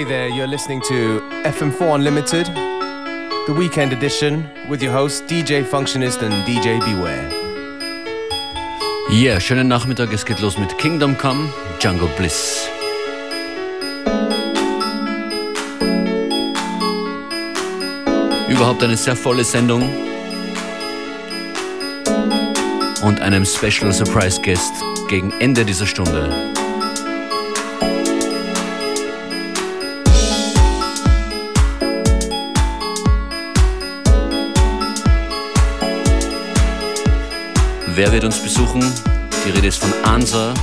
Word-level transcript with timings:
Hey 0.00 0.06
there, 0.06 0.28
you're 0.28 0.46
listening 0.46 0.80
to 0.88 1.20
FM4 1.44 1.96
Unlimited, 1.96 2.46
the 3.46 3.52
weekend 3.52 3.92
edition, 3.92 4.48
with 4.66 4.82
your 4.82 4.92
hosts 4.92 5.20
DJ 5.30 5.62
Functionist 5.62 6.22
and 6.22 6.32
DJ 6.46 6.80
Beware. 6.80 7.28
Yeah, 9.10 9.38
schönen 9.38 9.68
Nachmittag, 9.68 10.10
es 10.14 10.24
geht 10.24 10.40
los 10.40 10.56
mit 10.56 10.78
Kingdom 10.78 11.18
Come, 11.18 11.50
Jungle 11.80 12.08
Bliss. 12.16 12.66
Überhaupt 18.48 18.82
eine 18.82 18.96
sehr 18.96 19.16
volle 19.16 19.44
Sendung 19.44 19.82
und 23.02 23.20
einem 23.20 23.44
Special 23.44 23.92
Surprise 23.92 24.40
Guest 24.40 24.72
gegen 25.10 25.30
Ende 25.40 25.62
dieser 25.66 25.84
Stunde. 25.84 26.50
Wer 38.00 38.12
wird 38.12 38.24
uns 38.24 38.38
besuchen? 38.38 38.80
Die 39.44 39.50
Rede 39.50 39.66
ist 39.66 39.84
von 39.84 39.92
Ansa, 40.04 40.54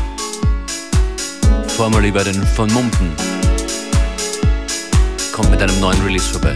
formerly 1.67 2.09
bei 2.09 2.23
den 2.23 2.43
von 2.43 2.67
Mumpen. 2.73 3.11
Kommt 5.31 5.51
mit 5.51 5.61
einem 5.61 5.79
neuen 5.79 6.01
Release 6.01 6.31
vorbei. 6.31 6.55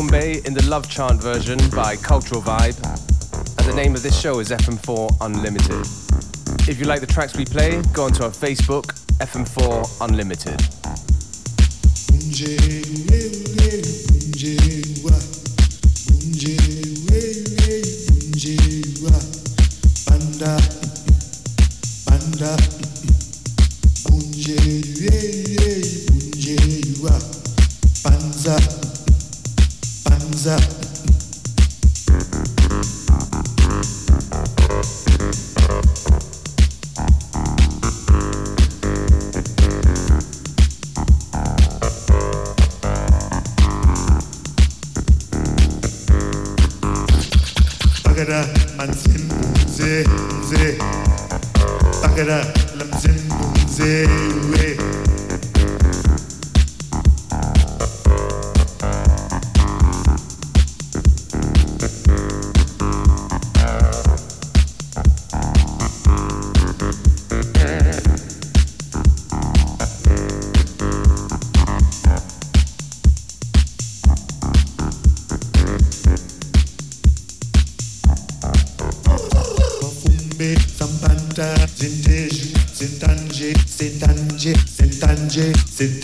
Fumbe 0.00 0.46
in 0.46 0.54
the 0.54 0.64
Love 0.64 0.88
Chant 0.88 1.20
version 1.20 1.58
by 1.76 1.94
Cultural 1.94 2.40
Vibe, 2.40 2.78
and 3.58 3.68
the 3.68 3.74
name 3.74 3.94
of 3.94 4.02
this 4.02 4.18
show 4.18 4.38
is 4.38 4.48
FM4 4.48 5.18
Unlimited. 5.20 5.86
If 6.66 6.78
you 6.80 6.86
like 6.86 7.00
the 7.00 7.06
tracks 7.06 7.36
we 7.36 7.44
play, 7.44 7.82
go 7.92 8.04
onto 8.04 8.22
our 8.22 8.30
Facebook, 8.30 8.98
FM4 9.18 10.00
Unlimited. 10.00 10.58
Unlimited 12.10 12.79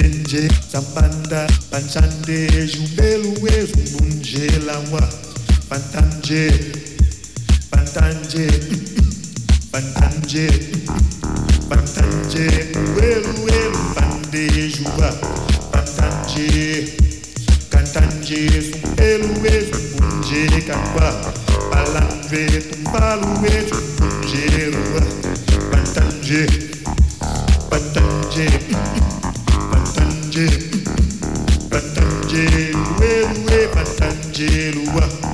Senje, 0.06 0.48
Sampanda, 0.70 1.48
Panchande, 1.68 2.46
Jumbelue, 2.68 3.66
Zumbunje, 3.66 4.46
Lawa, 4.64 5.02
Pantanje, 5.68 6.48
Pantanje, 7.70 8.46
Pantanje, 9.72 10.46
Pantanje, 11.68 12.46
Uelue, 12.94 13.58
Pande, 13.96 14.68
Juba, 14.70 15.10
Pantanje, 15.72 16.94
Cantanje, 17.68 18.46
Zumbelue, 18.62 19.72
Zumbunje, 19.72 20.60
Kakwa, 20.68 21.34
Palamve, 21.72 22.46
Tumbalue, 22.70 23.54
Zumbunje, 23.68 24.70
Lawa, 24.70 25.02
Pantanje, 25.72 26.46
Pantanje, 27.68 28.46
Pantanje, 28.46 29.25
Patanjelu, 30.36 30.52
Patanjelu, 31.70 32.84
Patanjelu, 33.72 34.84
Patanjelu, 34.92 35.25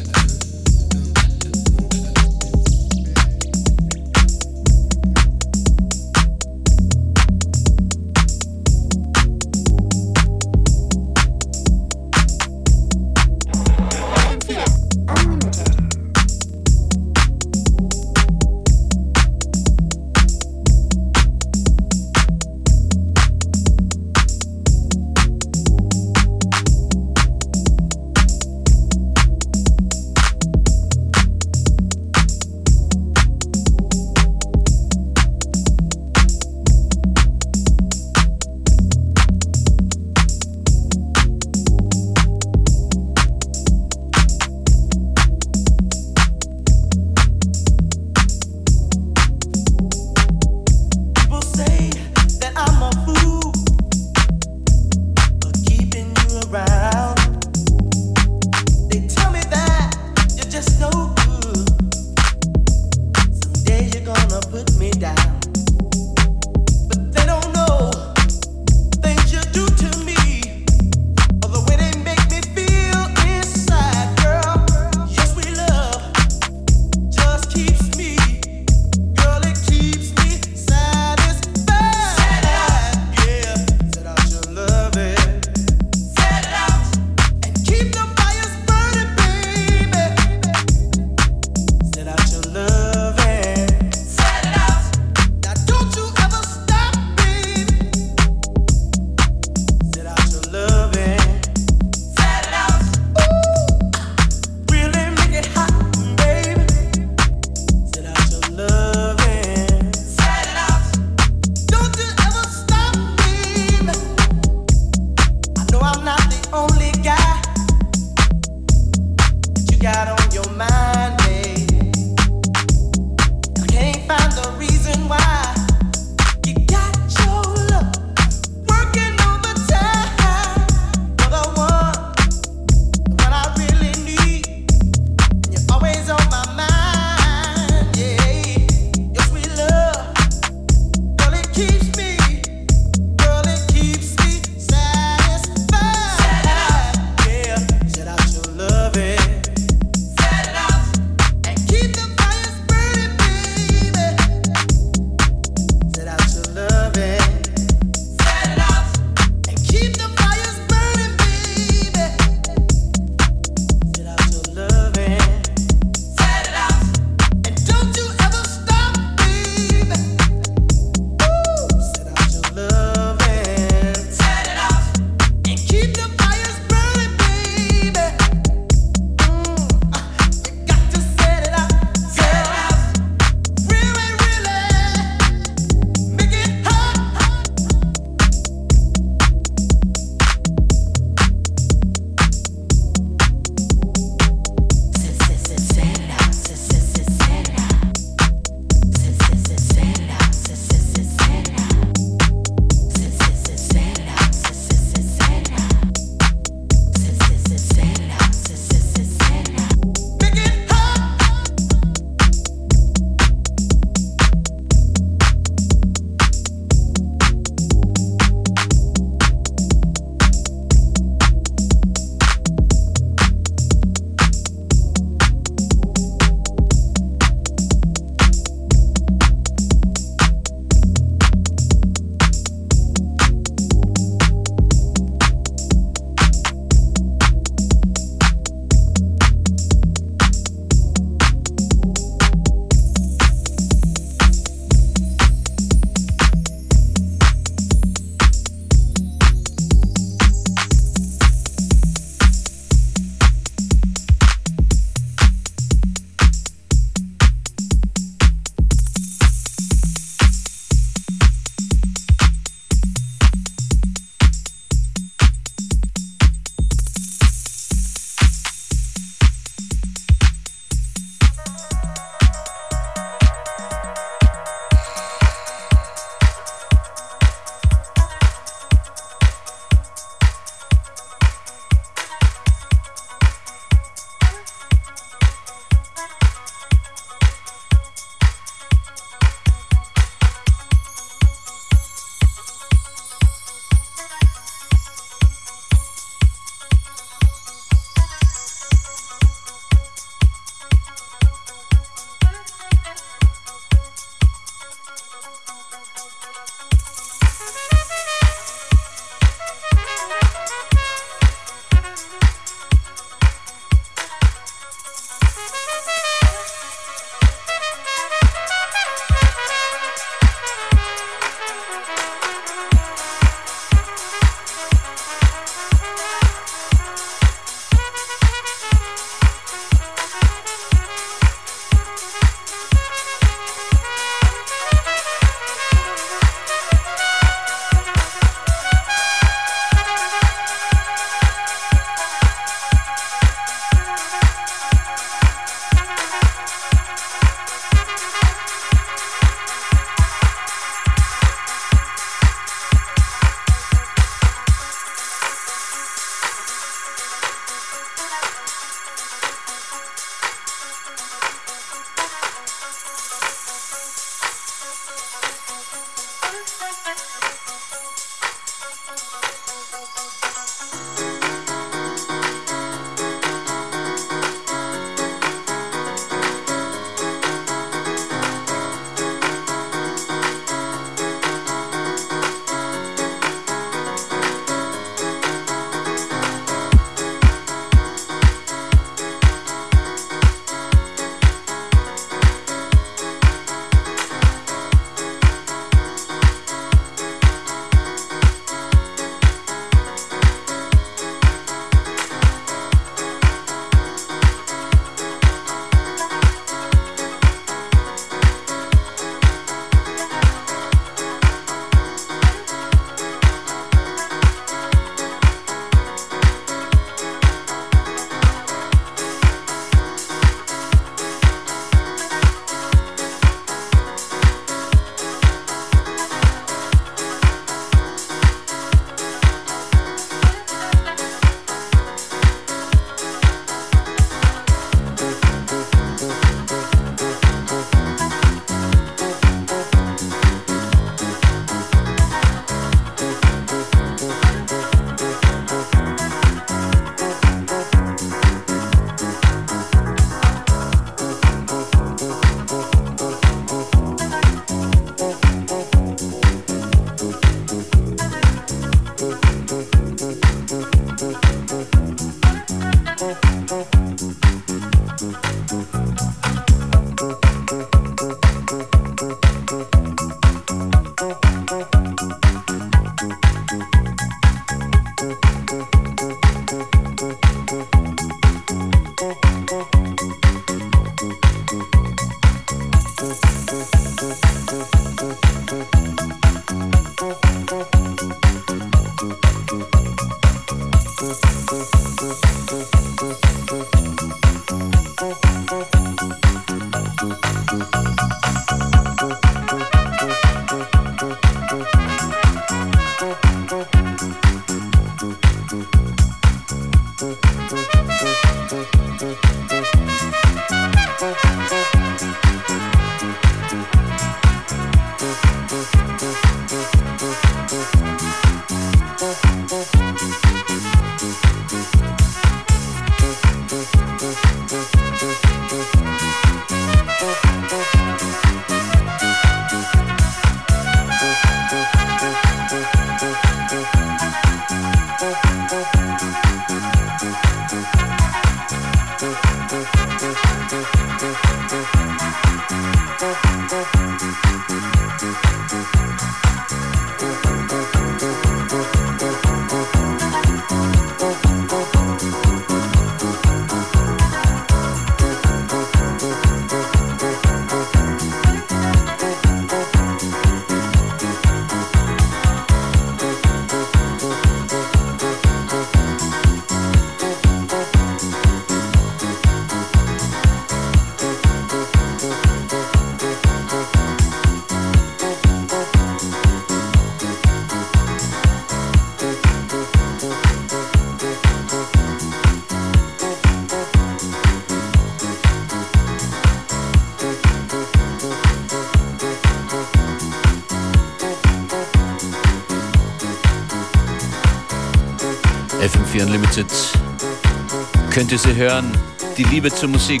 ihr 598.14 598.18
sie 598.18 598.36
hören. 598.36 598.70
Die 599.18 599.24
Liebe 599.24 599.52
zur 599.52 599.68
Musik. 599.68 600.00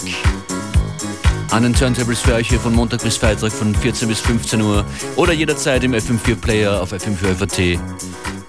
An 1.50 1.64
den 1.64 1.74
Turntables 1.74 2.20
für 2.20 2.34
euch 2.34 2.48
hier 2.48 2.60
von 2.60 2.72
Montag 2.72 3.02
bis 3.02 3.16
Freitag 3.16 3.50
von 3.50 3.74
14 3.74 4.06
bis 4.06 4.20
15 4.20 4.60
Uhr 4.60 4.84
oder 5.16 5.32
jederzeit 5.32 5.82
im 5.82 5.94
FM4 5.94 6.36
Player 6.36 6.80
auf 6.80 6.92
FM4 6.92 7.34
FAT. 7.34 7.58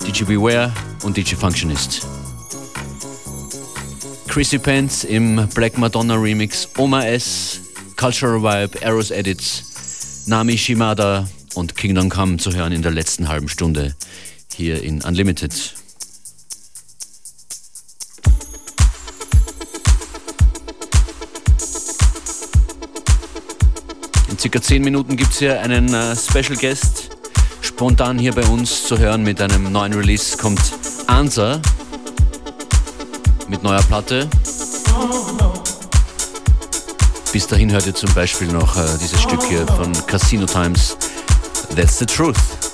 DJ 0.06 0.23
Beware 0.25 0.71
und 1.01 1.17
DJ 1.17 1.34
Functionist. 1.34 2.06
Chrissy 4.28 4.60
Pence 4.60 5.04
im 5.04 5.47
Black 5.56 5.80
Madonna 5.80 6.13
Remix, 6.13 6.69
Oma 6.78 7.04
S, 7.06 7.60
Cultural 7.95 8.43
Vibe, 8.43 8.84
Eros 8.84 9.10
Edits, 9.10 10.28
Nami 10.28 10.60
Shimada 10.60 11.28
und 11.56 11.75
Kingdom 11.75 12.10
Come 12.10 12.38
zu 12.38 12.54
hören 12.54 12.71
in 12.71 12.84
der 12.84 12.91
letzten 12.91 13.30
halben 13.30 13.49
Stunde 13.49 13.95
hier 14.54 14.84
in 14.84 15.01
Unlimited. 15.01 15.73
Circa 24.45 24.62
10 24.62 24.84
Minuten 24.84 25.17
gibt 25.17 25.31
es 25.31 25.39
hier 25.39 25.60
einen 25.60 25.91
äh, 25.91 26.15
Special 26.15 26.55
Guest. 26.55 27.10
Spontan 27.62 28.19
hier 28.19 28.31
bei 28.31 28.45
uns 28.45 28.84
zu 28.88 28.99
hören 28.99 29.23
mit 29.23 29.41
einem 29.41 29.71
neuen 29.71 29.91
Release 29.93 30.38
kommt 30.38 30.62
Answer 31.08 31.60
mit 33.47 33.63
neuer 33.63 33.81
Platte. 33.81 34.29
Bis 37.34 37.47
dahin 37.47 37.71
hört 37.71 37.88
ihr 37.88 37.95
zum 37.95 38.13
Beispiel 38.13 38.49
noch 38.49 38.77
äh, 38.77 38.86
dieses 39.01 39.19
Stück 39.19 39.41
hier 39.45 39.65
von 39.65 39.91
Casino 40.05 40.45
Times, 40.45 40.95
That's 41.75 41.97
the 41.97 42.05
Truth. 42.05 42.64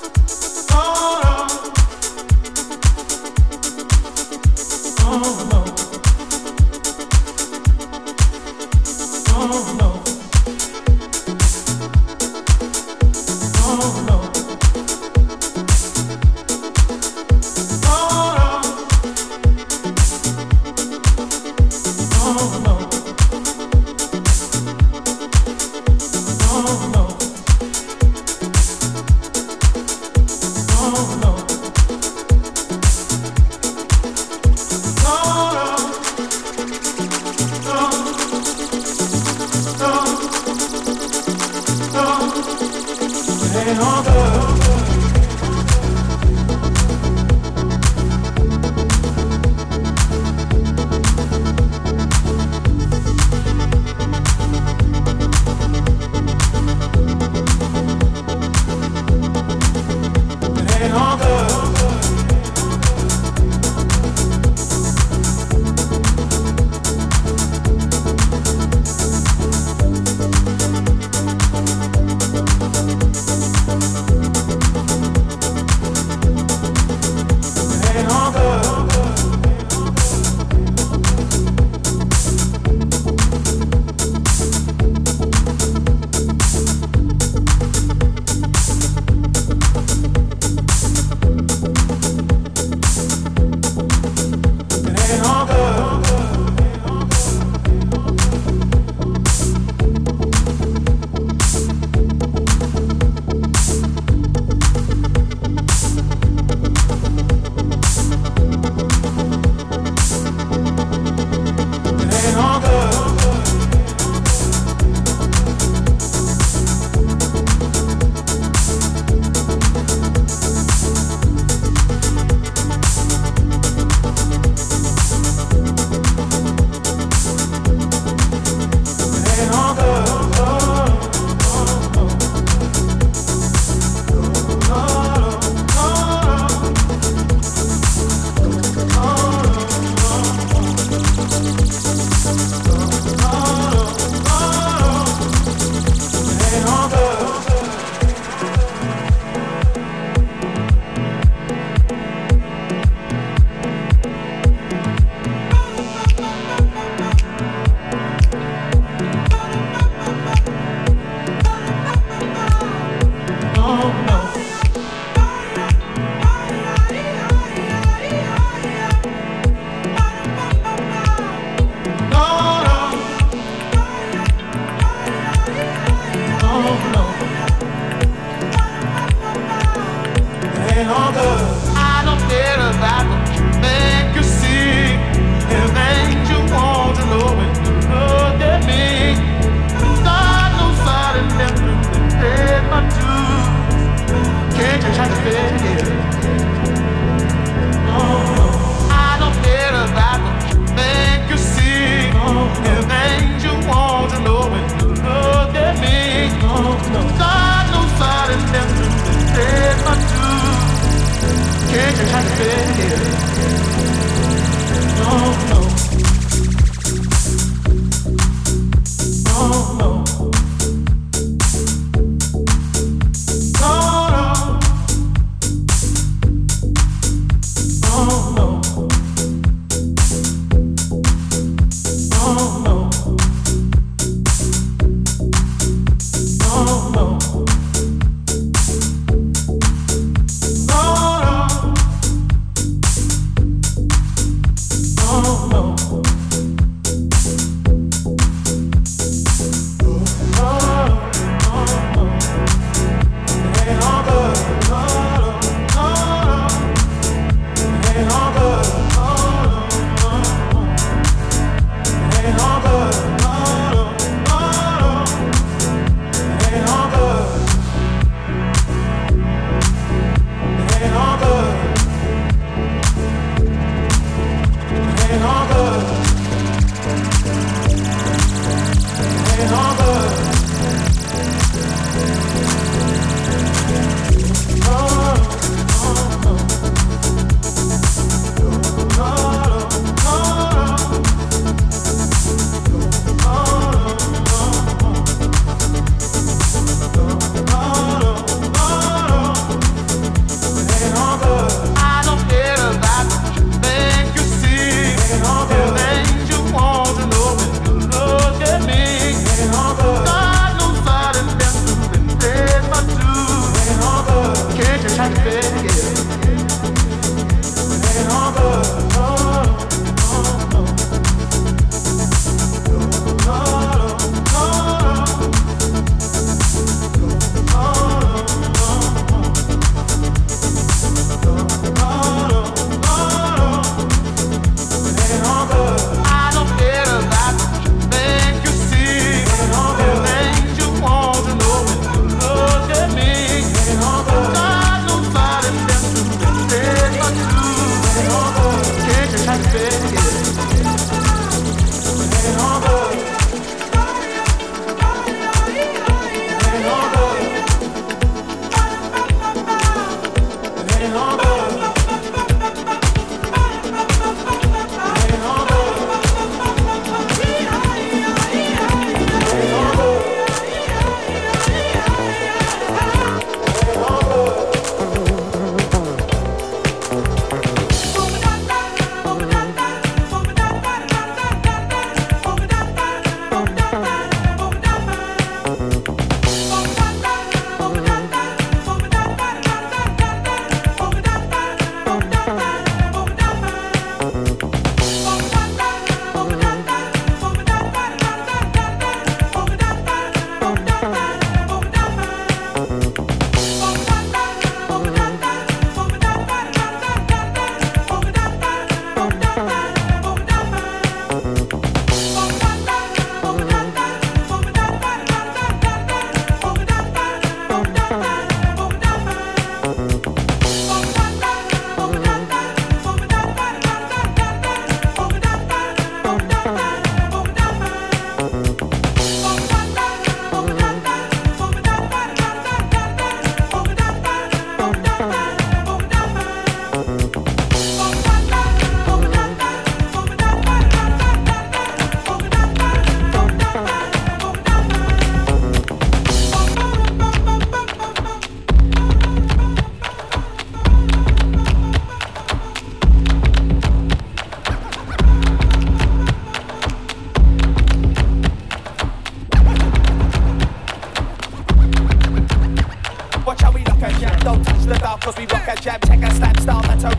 know 164.11 164.50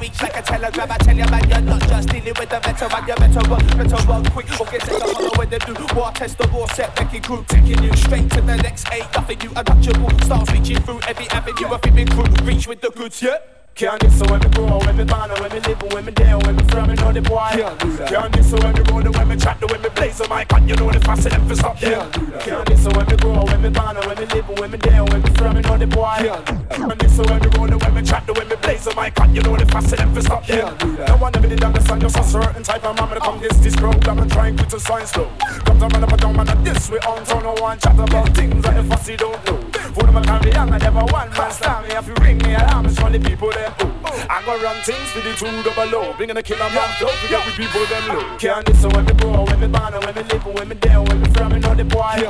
reach 0.03 0.21
like 0.21 0.37
a 0.37 0.43
telegram, 0.43 0.73
drive. 0.73 0.91
I 0.91 0.99
tell 0.99 1.17
you, 1.17 1.27
man, 1.27 1.49
you're 1.49 1.61
not 1.61 1.81
just 1.89 2.09
dealing 2.09 2.35
with 2.39 2.51
the 2.51 2.59
veteran. 2.61 3.05
You're 3.07 3.17
better 3.17 3.49
run, 3.49 3.67
better 3.79 4.09
run 4.09 4.25
quick. 4.27 4.61
Or 4.61 4.67
get 4.67 4.81
to 4.83 4.91
the 4.91 5.13
hollow 5.15 5.31
with 5.39 5.51
the 5.51 5.59
blue. 5.61 5.97
War 5.97 6.11
test 6.13 6.39
the 6.39 6.49
war 6.49 6.69
set, 6.71 6.95
Becky 6.97 7.21
crew. 7.21 7.45
Taking 7.49 7.83
you 7.83 7.95
straight 7.97 8.29
to 8.31 8.41
the 8.41 8.57
next 8.57 8.89
eight. 8.93 9.07
Nothing 9.15 9.41
you 9.41 9.51
untouchable. 9.55 10.11
Stars 10.27 10.51
reaching 10.53 10.83
through 10.83 11.01
every 11.07 11.29
avenue. 11.29 11.69
I've 11.69 12.09
crew. 12.11 12.47
Reach 12.47 12.67
with 12.67 12.81
the 12.81 12.91
goods, 12.91 13.23
yeah. 13.23 13.62
Can't 13.75 13.99
get 14.01 14.13
so 14.13 14.27
when 14.31 14.39
me 14.39 14.49
grow, 14.51 14.79
when 14.81 14.97
me 14.99 15.05
born, 15.05 15.31
when 15.31 15.51
me 15.51 15.61
live, 15.61 15.83
when 15.95 16.05
me 16.05 16.13
there, 16.13 16.39
when 16.39 16.57
me 16.57 16.65
from, 16.65 16.91
you 16.91 16.97
know 16.97 17.13
the 17.13 17.23
boy. 17.23 17.49
Can't 17.53 17.81
do 17.81 17.97
that. 17.97 18.09
Can't 18.09 18.45
so 18.45 18.57
when 18.59 18.75
me 18.75 18.83
roll, 18.93 19.03
when 19.03 19.29
me 19.29 19.37
chat, 19.37 19.71
when 19.71 19.81
me 19.81 19.89
blaze 19.89 20.21
a 20.21 20.29
mic, 20.29 20.53
and 20.53 20.69
you 20.69 20.77
know 20.77 20.93
the 20.93 21.01
fast 21.01 21.25
and 21.25 21.49
them 21.49 21.57
stop 21.57 21.81
there. 21.81 22.05
Can't 22.41 22.67
do 22.69 22.75
that. 22.75 22.79
So 22.79 22.91
when 22.93 23.07
me 23.09 23.17
grow, 23.17 23.45
when 23.45 23.63
me 23.63 23.71
born, 23.71 23.97
when 23.97 24.19
me 24.19 24.27
live, 24.27 24.49
when 24.61 24.71
me 24.71 24.77
there, 24.77 25.05
when 25.05 25.23
me 25.23 25.31
from, 25.31 25.57
you 25.57 25.63
know 25.63 25.79
the 25.79 25.87
boy. 25.87 26.21
Can't 26.69 26.99
do 26.99 27.09
so 27.09 27.25
when 27.25 27.41
me 27.41 27.49
roll, 27.57 27.79
when 27.79 27.95
me 27.95 28.03
chat, 28.03 28.29
when 28.29 28.49
me 28.49 28.57
blaze 28.57 28.87
a 28.87 28.95
mic, 28.95 29.19
and 29.19 29.35
you 29.35 29.43
know 29.43 29.57
the 29.57 29.67
fast 29.67 29.93
and 29.93 30.17
them 30.17 30.23
stop 30.23 30.47
there. 30.47 30.71
No 31.09 31.17
one 31.17 31.35
ever 31.35 31.49
did 31.49 31.65
understand 31.65 32.03
just 32.03 32.19
a 32.19 32.25
certain 32.25 32.63
type 32.63 32.85
of 32.85 32.95
man 32.95 33.09
when 33.09 33.21
come 33.21 33.41
this 33.41 33.57
this 33.57 33.77
road, 33.81 34.07
I'm 34.07 34.29
trying 34.29 34.57
to 34.57 34.63
quit 34.65 34.75
a 34.75 34.81
science 34.81 35.11
slow. 35.13 35.33
Come 35.65 35.79
down, 35.79 35.93
man, 35.93 36.05
up 36.05 36.13
and 36.13 36.21
down, 36.21 36.37
man, 36.37 36.63
this 36.63 36.91
way 36.91 36.99
on 37.09 37.25
town, 37.25 37.43
no 37.43 37.55
one 37.55 37.79
chat 37.79 37.99
about 37.99 38.37
things 38.37 38.63
that 38.65 38.77
the 38.77 38.85
fussy 38.85 39.17
don't 39.17 39.45
know. 39.47 39.72
Them 40.13 40.17
I 40.17 40.23
can 40.23 40.43
be 40.43 40.51
young, 40.51 40.73
I 40.73 40.79
never 40.79 41.05
one 41.05 41.31
man 41.31 41.51
stand 41.51 41.89
me. 41.89 41.95
If 41.95 42.07
you 42.07 42.15
ring 42.21 42.39
me 42.39 42.55
alarm, 42.55 42.95
show 42.95 43.09
the 43.09 43.19
people 43.19 43.51
them. 43.51 43.73
Ooh. 43.81 44.13
I 44.29 44.43
go 44.45 44.61
run 44.63 44.77
things 44.85 45.09
for 45.11 45.21
the 45.21 45.33
two 45.35 45.51
double 45.63 45.91
low. 45.91 46.13
Bringing 46.15 46.37
a 46.37 46.43
killer 46.43 46.69
man, 46.71 46.89
don't 47.01 47.17
forget 47.17 47.47
we 47.47 47.53
people 47.53 47.85
them 47.87 48.09
low. 48.09 48.37
Can't 48.39 48.65
this 48.67 48.83
so 48.83 48.89
when 48.91 49.05
me 49.05 49.13
grow, 49.15 49.45
when 49.45 49.61
me 49.61 49.69
born, 49.69 49.93
when 49.93 50.15
me 50.15 50.23
live, 50.23 50.47
when 50.47 50.69
me 50.69 50.75
there, 50.77 51.01
when 51.01 51.21
me 51.23 51.29
from, 51.31 51.53
me 51.53 51.59
know 51.61 51.75
the 51.75 51.85
boy. 51.85 52.21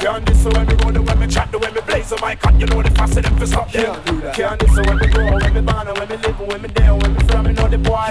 Can't 0.00 0.26
this 0.26 0.42
so 0.42 0.50
when 0.50 0.66
me 0.66 0.74
roll, 0.84 1.02
when 1.02 1.18
me 1.18 1.26
chat, 1.26 1.52
when 1.52 1.74
me 1.74 1.80
blaze, 1.80 2.12
my 2.20 2.34
cut, 2.36 2.60
you 2.60 2.66
know 2.66 2.82
the 2.82 2.90
fast 2.90 3.14
them 3.14 3.36
for 3.36 3.46
stop 3.46 3.72
them. 3.72 3.94
Can't 4.32 4.60
this 4.60 4.74
so 4.74 4.82
when 4.84 4.98
me 4.98 5.06
grow, 5.08 5.32
when 5.32 5.54
me 5.54 5.60
born, 5.60 5.86
when 5.86 6.08
me 6.08 6.16
live, 6.16 6.40
when 6.40 6.62
me 6.62 6.68
there, 6.68 6.94
when 6.94 7.14
me 7.14 7.20
from, 7.24 7.46
me 7.46 7.52
know 7.52 7.68
the 7.68 7.78
boy. 7.78 8.08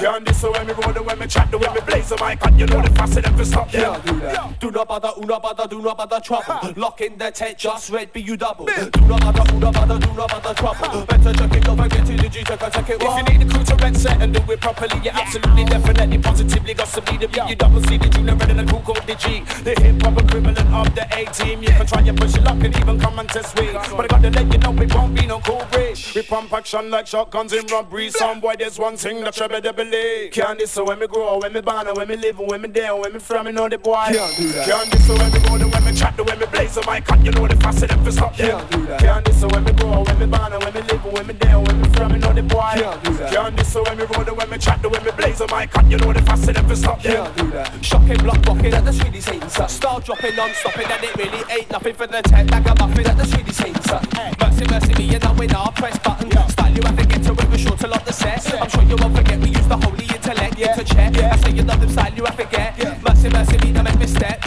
Can't 0.00 0.24
this 0.26 0.40
so 0.40 0.50
when 0.52 0.66
me 0.66 0.72
roll, 0.72 1.04
when 1.04 1.18
me 1.18 1.26
chat, 1.26 1.52
when 1.52 1.74
me 1.74 1.80
blaze, 1.86 2.12
my 2.18 2.34
cut, 2.36 2.54
you 2.58 2.66
know 2.66 2.82
the 2.82 2.90
fast 2.90 3.14
them 3.14 3.36
for 3.36 3.44
stop 3.44 3.70
them. 3.70 4.54
Do 4.58 4.70
not 4.70 4.88
bother, 4.88 5.12
do 5.20 5.26
not 5.26 5.42
bother, 5.42 5.68
do 5.68 5.80
not 5.80 5.96
bother 5.96 6.20
trouble. 6.20 6.72
Lock 6.76 7.00
in 7.00 7.18
the 7.18 7.30
tent, 7.30 7.58
just 7.58 7.90
red, 7.90 8.12
be 8.12 8.20
you 8.22 8.33
double. 8.36 8.66
Do 8.66 9.00
not 9.06 9.20
bother, 9.20 9.44
do 9.52 9.58
not 9.58 9.74
bother, 9.74 9.98
do 9.98 10.12
not 10.14 10.30
bother 10.30 10.54
trouble. 10.54 11.06
Better 11.06 11.32
check 11.32 11.52
it, 11.54 11.64
don't 11.64 11.76
forget 11.76 12.06
to 12.06 12.16
the 12.16 12.28
G, 12.28 12.44
check 12.44 12.62
it, 12.62 12.72
check 12.72 12.90
it. 12.90 13.02
If 13.02 13.16
you 13.16 13.38
need 13.38 13.46
a 13.46 13.54
crew 13.54 13.64
to 13.64 13.76
red 13.76 13.96
set 13.96 14.22
and 14.22 14.34
do 14.34 14.52
it 14.52 14.60
properly, 14.60 15.00
you 15.04 15.10
absolutely, 15.10 15.64
definitely, 15.64 16.18
positively 16.18 16.74
got 16.74 16.88
some 16.88 17.04
need 17.04 17.20
to 17.20 17.28
be. 17.28 17.40
You 17.48 17.56
double 17.56 17.82
C, 17.82 17.98
the 17.98 18.08
junior 18.08 18.34
red 18.34 18.50
and 18.50 18.60
the 18.60 18.64
crew 18.64 18.80
called 18.80 19.06
the 19.06 19.14
G. 19.14 19.40
The 19.62 19.80
hip 19.80 20.02
hop 20.02 20.18
equivalent 20.18 20.58
of 20.58 20.94
the 20.94 21.06
A 21.16 21.24
team. 21.32 21.62
You 21.62 21.68
can 21.68 21.86
try 21.86 22.00
and 22.02 22.18
push 22.18 22.34
it 22.34 22.46
up 22.46 22.60
and 22.62 22.76
even 22.76 23.00
come 23.00 23.18
and 23.18 23.28
test 23.28 23.56
me. 23.56 23.72
But 23.72 24.04
I 24.04 24.06
gotta 24.08 24.30
let 24.30 24.52
you 24.52 24.58
know 24.58 24.70
we 24.70 24.86
won't 24.86 25.14
be 25.14 25.26
no 25.26 25.40
cool 25.40 25.64
break. 25.70 25.96
We 26.14 26.22
pump 26.22 26.52
action 26.52 26.90
like 26.90 27.06
shotguns 27.06 27.52
in 27.52 27.66
robbery. 27.66 28.10
Some 28.10 28.40
boy, 28.40 28.54
there's 28.58 28.78
one 28.78 28.96
thing 28.96 29.22
that 29.24 29.38
you 29.38 29.48
better 29.48 29.72
believe. 29.72 30.32
Can't 30.32 30.58
this 30.58 30.72
so 30.72 30.84
when 30.84 30.98
me 30.98 31.06
grow, 31.06 31.38
when 31.38 31.52
me 31.52 31.60
born, 31.60 31.86
when 31.94 32.08
me 32.08 32.16
live, 32.16 32.38
when 32.38 32.62
me 32.62 32.68
there, 32.68 32.94
when 32.96 33.12
me 33.12 33.18
from, 33.18 33.46
me 33.46 33.52
know 33.52 33.68
the 33.68 33.78
boy. 33.78 33.94
Can't 34.08 34.36
do 34.36 34.48
that. 34.48 34.68
Can't 34.68 34.90
this 34.90 35.06
so 35.06 35.16
when 35.16 35.32
me 35.32 35.38
go, 35.40 35.68
when 35.68 35.84
me 35.84 35.94
chat, 35.94 36.18
when 36.18 36.38
me 36.38 36.46
blaze, 36.46 36.72
So 36.72 36.82
my 36.86 37.00
cut, 37.00 37.24
you 37.24 37.30
know 37.32 37.46
the 37.46 37.56
fast 37.56 37.80
them 37.80 38.04
for 38.04 38.10
stop 38.10 38.23
them. 38.23 38.23
Can't 38.32 38.70
do 38.70 38.86
that. 38.86 39.00
Can't 39.00 39.24
this 39.24 39.40
so 39.40 39.48
when 39.48 39.64
me 39.64 39.72
grow, 39.72 40.02
when 40.02 40.18
me 40.18 40.26
born, 40.26 40.52
when 40.52 40.74
me 40.74 40.80
live, 40.80 41.04
when 41.04 41.26
me 41.26 41.34
there, 41.34 41.60
when 41.60 41.82
me 41.82 41.88
from, 41.90 42.12
me 42.12 42.18
know 42.18 42.32
the 42.32 42.42
boy. 42.42 42.72
Can't 42.74 43.04
do 43.04 43.12
that. 43.14 43.32
Can't 43.32 43.56
this 43.56 43.72
so 43.72 43.82
when 43.84 43.98
me 43.98 44.04
roll, 44.04 44.24
when 44.24 44.50
me 44.50 44.58
chat, 44.58 44.82
when 44.82 45.04
me 45.04 45.10
blaze, 45.12 45.42
my 45.50 45.66
cut, 45.66 45.84
you 45.90 45.98
know 45.98 46.12
the 46.12 46.22
fast 46.22 46.46
them 46.46 46.68
for 46.68 46.76
stop. 46.76 47.00
Can't 47.00 47.36
do 47.36 47.50
that. 47.50 47.84
Shocking, 47.84 48.18
block 48.18 48.44
rocking 48.46 48.72
at 48.72 48.84
the 48.84 48.92
Swedish 48.92 49.24
hating, 49.24 49.48
sir. 49.48 49.66
Star 49.68 50.00
dropping, 50.00 50.36
non-stopping, 50.36 50.86
and 50.86 51.04
it 51.04 51.16
really 51.16 51.42
ain't 51.52 51.70
nothing 51.70 51.94
for 51.94 52.06
the 52.06 52.22
tech. 52.22 52.50
Like 52.50 52.66
a 52.66 52.74
muffin 52.74 53.06
at 53.06 53.16
the 53.16 53.26
Swedish 53.26 53.58
hating, 53.58 53.82
sir. 53.82 54.00
Mercy, 54.40 54.64
mercy 54.70 54.94
me, 54.94 55.14
and 55.14 55.24
I 55.24 55.32
win 55.32 55.54
our 55.54 55.72
press 55.72 55.98
button. 55.98 56.30
Style 56.48 56.72
you 56.72 56.82
have 56.82 56.96
to 56.96 57.06
get 57.06 57.22
to 57.24 57.32
it, 57.32 57.50
we're 57.50 57.58
sure 57.58 57.76
to 57.76 57.88
lock 57.88 58.04
the 58.04 58.12
set. 58.12 58.54
I'm 58.54 58.68
sure 58.68 58.82
you 58.82 58.96
won't 58.96 59.16
forget 59.16 59.38
we 59.40 59.48
use 59.48 59.66
the 59.66 59.76
holy 59.76 60.06
intellect 60.06 60.58
yeah. 60.58 60.74
to 60.74 60.84
check. 60.84 61.16
I 61.16 61.36
say 61.36 61.52
you 61.52 61.62
love 61.62 61.80
them 61.80 61.90
style, 61.90 62.12
you 62.14 62.24
have 62.24 62.36
to 62.36 62.44
get. 62.44 62.78
Mercy, 63.02 63.28
mercy 63.28 63.58
me, 63.58 63.72
don't 63.72 63.84
make 63.84 63.98
me 63.98 64.06
step. 64.06 64.40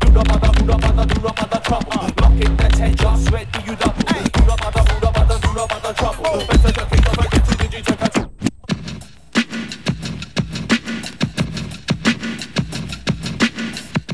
Do 0.00 0.10
not 0.12 0.28
bother, 0.28 0.52
do 0.58 0.64
not 0.66 0.80
bother, 0.80 1.14
do 1.14 1.20
not 1.20 1.36
bother 1.36 1.51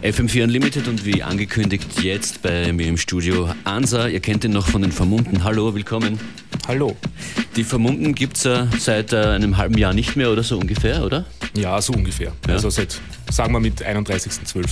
FM4 0.02 0.44
Unlimited 0.44 0.88
und 0.88 1.04
wie 1.04 1.22
angekündigt 1.22 2.02
jetzt 2.02 2.40
bei 2.42 2.72
mir 2.72 2.86
im 2.86 2.96
Studio 2.96 3.52
Ansa. 3.64 4.08
Ihr 4.08 4.20
kennt 4.20 4.42
ihn 4.44 4.52
noch 4.52 4.66
von 4.66 4.82
den 4.82 4.90
Vermummten. 4.90 5.44
Hallo, 5.44 5.74
willkommen. 5.74 6.18
Hallo. 6.66 6.96
Die 7.56 7.64
Vermummten 7.64 8.14
gibt 8.14 8.36
es 8.36 8.44
äh, 8.46 8.66
seit 8.78 9.12
äh, 9.12 9.16
einem 9.16 9.56
halben 9.56 9.76
Jahr 9.76 9.92
nicht 9.92 10.16
mehr 10.16 10.30
oder 10.30 10.42
so 10.42 10.58
ungefähr, 10.58 11.04
oder? 11.04 11.24
Ja, 11.54 11.80
so 11.82 11.92
ungefähr. 11.92 12.32
Ja. 12.46 12.54
Also 12.54 12.70
seit, 12.70 13.00
sagen 13.30 13.52
wir 13.52 13.60
mit 13.60 13.84
31.12. 13.84 14.66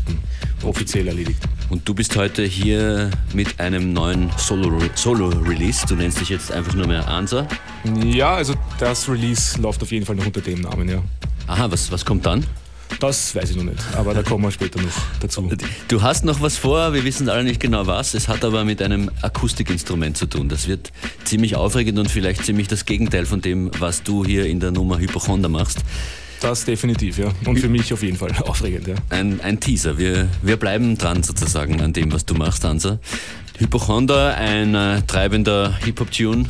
offiziell 0.62 1.08
erledigt. 1.08 1.40
Und 1.68 1.88
du 1.88 1.94
bist 1.94 2.14
heute 2.16 2.44
hier 2.44 3.10
mit 3.34 3.58
einem 3.58 3.92
neuen 3.92 4.30
Solo-Release. 4.36 4.92
Solo 4.94 5.30
-Release. 5.30 5.86
du 5.86 5.96
nennst 5.96 6.20
dich 6.20 6.28
jetzt 6.28 6.52
einfach 6.52 6.74
nur 6.74 6.86
mehr 6.86 7.08
Ansa. 7.08 7.48
Ja, 8.04 8.34
also 8.34 8.54
das 8.78 9.08
Release 9.08 9.60
läuft 9.60 9.82
auf 9.82 9.90
jeden 9.90 10.06
Fall 10.06 10.14
noch 10.14 10.26
unter 10.26 10.40
dem 10.40 10.60
Namen, 10.60 10.88
ja. 10.88 11.02
Aha, 11.48 11.70
was, 11.70 11.90
was 11.90 12.04
kommt 12.04 12.24
dann? 12.24 12.44
Das 13.00 13.34
weiß 13.34 13.50
ich 13.50 13.56
noch 13.56 13.64
nicht, 13.64 13.78
aber 13.96 14.14
da 14.14 14.22
kommen 14.22 14.44
wir 14.44 14.50
später 14.52 14.80
noch 14.80 14.88
dazu. 15.20 15.50
Du 15.88 16.02
hast 16.02 16.24
noch 16.24 16.40
was 16.40 16.56
vor, 16.56 16.92
wir 16.94 17.04
wissen 17.04 17.28
alle 17.28 17.42
nicht 17.42 17.60
genau 17.60 17.86
was. 17.86 18.14
Es 18.14 18.28
hat 18.28 18.44
aber 18.44 18.64
mit 18.64 18.80
einem 18.80 19.10
Akustikinstrument 19.22 20.16
zu 20.16 20.26
tun. 20.26 20.48
Das 20.48 20.68
wird 20.68 20.92
ziemlich 21.24 21.56
aufregend 21.56 21.98
und 21.98 22.10
vielleicht 22.10 22.44
ziemlich 22.44 22.68
das 22.68 22.84
Gegenteil 22.84 23.26
von 23.26 23.40
dem, 23.40 23.70
was 23.80 24.04
du 24.04 24.24
hier 24.24 24.46
in 24.46 24.60
der 24.60 24.70
Nummer 24.70 24.98
Hypochonder 24.98 25.48
machst. 25.48 25.80
Das 26.40 26.64
definitiv, 26.64 27.18
ja. 27.18 27.32
Und 27.44 27.58
für 27.58 27.68
mich 27.68 27.92
auf 27.92 28.02
jeden 28.02 28.16
Fall 28.16 28.32
aufregend, 28.44 28.86
ja. 28.86 28.94
Ein, 29.10 29.40
ein 29.40 29.60
Teaser. 29.60 29.98
Wir, 29.98 30.28
wir 30.42 30.56
bleiben 30.56 30.96
dran 30.98 31.22
sozusagen 31.22 31.80
an 31.80 31.92
dem, 31.92 32.12
was 32.12 32.24
du 32.24 32.34
machst, 32.34 32.64
Hansa. 32.64 32.98
Hypochonder, 33.58 34.36
ein 34.36 34.74
äh, 34.74 35.02
treibender 35.06 35.76
Hip-Hop-Tune. 35.84 36.46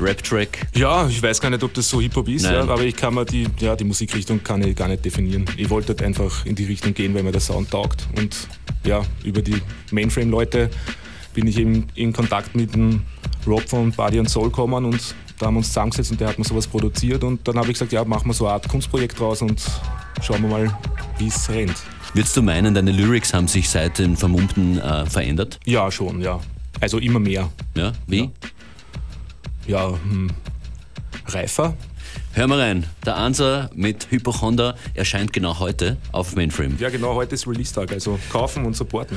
Rap-Track. 0.00 0.66
Ja, 0.74 1.08
ich 1.08 1.22
weiß 1.22 1.40
gar 1.40 1.50
nicht, 1.50 1.62
ob 1.62 1.72
das 1.74 1.88
so 1.88 2.00
Hip-Hop 2.00 2.28
ist, 2.28 2.44
ja, 2.44 2.60
aber 2.60 2.82
ich 2.82 2.94
kann 2.94 3.14
mir 3.14 3.24
die, 3.24 3.46
ja, 3.58 3.74
die 3.74 3.84
Musikrichtung 3.84 4.42
kann 4.42 4.62
ich 4.62 4.76
gar 4.76 4.88
nicht 4.88 5.04
definieren. 5.04 5.46
Ich 5.56 5.70
wollte 5.70 5.88
halt 5.88 6.02
einfach 6.02 6.44
in 6.44 6.54
die 6.54 6.64
Richtung 6.64 6.92
gehen, 6.92 7.14
weil 7.14 7.22
mir 7.22 7.32
der 7.32 7.40
Sound 7.40 7.70
taugt. 7.70 8.06
Und 8.16 8.36
ja, 8.84 9.02
über 9.24 9.40
die 9.40 9.56
Mainframe-Leute 9.90 10.70
bin 11.34 11.46
ich 11.46 11.58
eben 11.58 11.86
in 11.94 12.12
Kontakt 12.12 12.54
mit 12.54 12.74
dem 12.74 13.02
Rob 13.46 13.62
von 13.68 13.90
Body 13.90 14.18
and 14.18 14.28
Soul 14.28 14.48
gekommen 14.48 14.84
und 14.84 15.14
da 15.38 15.46
haben 15.46 15.54
wir 15.54 15.58
uns 15.58 15.68
zusammengesetzt 15.68 16.10
und 16.10 16.20
der 16.20 16.28
hat 16.28 16.38
mir 16.38 16.44
sowas 16.44 16.66
produziert 16.66 17.24
und 17.24 17.46
dann 17.46 17.56
habe 17.56 17.66
ich 17.66 17.74
gesagt, 17.74 17.92
ja, 17.92 18.04
machen 18.04 18.28
wir 18.28 18.34
so 18.34 18.46
eine 18.46 18.54
Art 18.54 18.68
Kunstprojekt 18.68 19.18
draus 19.18 19.42
und 19.42 19.62
schauen 20.22 20.42
wir 20.42 20.48
mal, 20.48 20.78
wie 21.18 21.28
es 21.28 21.48
rennt. 21.48 21.76
Würdest 22.14 22.36
du 22.36 22.42
meinen, 22.42 22.74
deine 22.74 22.92
Lyrics 22.92 23.34
haben 23.34 23.48
sich 23.48 23.68
seit 23.68 23.98
den 23.98 24.16
Vermummten 24.16 24.78
äh, 24.78 25.04
verändert? 25.06 25.60
Ja, 25.64 25.90
schon, 25.90 26.22
ja. 26.22 26.40
Also 26.80 26.98
immer 26.98 27.18
mehr. 27.18 27.50
Ja? 27.74 27.92
Wie? 28.06 28.30
Ja, 29.66 29.90
hm, 29.90 30.30
reifer. 31.26 31.74
Hör 32.32 32.46
mal 32.46 32.60
rein. 32.60 32.86
Der 33.04 33.16
Ansa 33.16 33.70
mit 33.74 34.10
Hypochonder 34.10 34.76
erscheint 34.94 35.32
genau 35.32 35.58
heute 35.58 35.96
auf 36.12 36.36
Mainframe. 36.36 36.76
Ja, 36.78 36.90
genau, 36.90 37.14
heute 37.14 37.34
ist 37.34 37.46
Release-Tag, 37.46 37.92
also 37.92 38.18
kaufen 38.30 38.64
und 38.64 38.76
supporten. 38.76 39.16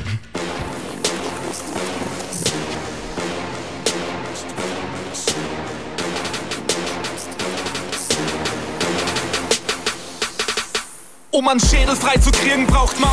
Um 11.40 11.48
einen 11.48 11.62
Schädel 11.62 11.96
frei 11.96 12.18
zu 12.18 12.32
kriegen, 12.32 12.68
braucht 12.68 13.00
man 13.00 13.12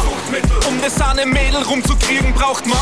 Um 0.66 0.80
das 0.82 1.00
eine 1.00 1.24
Mädel 1.26 1.62
rumzukriegen, 1.62 2.34
braucht 2.34 2.66
man 2.66 2.76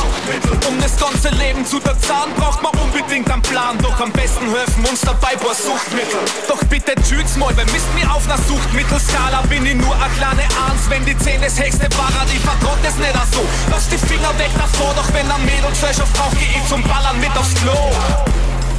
Um 0.66 0.80
das 0.80 0.96
ganze 0.96 1.28
Leben 1.36 1.66
zu 1.66 1.78
verzahnen, 1.82 2.32
braucht 2.34 2.62
man 2.62 2.72
unbedingt 2.80 3.30
einen 3.30 3.42
Plan. 3.42 3.76
Doch 3.82 4.00
am 4.00 4.10
besten 4.10 4.48
helfen 4.48 4.86
uns 4.86 5.02
dabei 5.02 5.36
paar 5.36 5.54
Suchtmittel. 5.54 6.18
Doch 6.48 6.64
bitte 6.70 6.94
tschüss 6.94 7.36
mal, 7.36 7.52
wer 7.56 7.66
misst 7.66 7.92
mir 7.94 8.10
auf 8.10 8.24
einer 8.24 8.38
Suchtmittelskala? 8.48 9.42
Bin 9.50 9.66
ich 9.66 9.74
nur 9.74 9.94
eine 9.94 10.14
kleine 10.16 10.48
Eins, 10.64 10.88
wenn 10.88 11.04
die 11.04 11.18
10 11.18 11.42
das 11.42 11.60
höchste 11.60 11.92
war, 11.98 12.24
die 12.32 12.38
vertraut 12.38 12.80
es 12.82 12.96
nicht 12.96 13.12
so. 13.30 13.44
Lass 13.70 13.86
die 13.90 13.98
Finger 13.98 14.32
weg 14.38 14.50
davor, 14.56 14.94
doch 14.96 15.12
wenn 15.12 15.30
ein 15.30 15.44
Mädel 15.44 15.68
Gesellschaft 15.68 16.12
braucht, 16.14 16.38
geh 16.40 16.56
ich 16.56 16.66
zum 16.70 16.82
Ballern 16.84 17.20
mit 17.20 17.36
aufs 17.36 17.52
Klo. 17.60 17.92